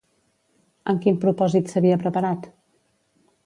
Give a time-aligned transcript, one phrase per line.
[0.93, 2.51] Amb quin propòsit s'havia preparat?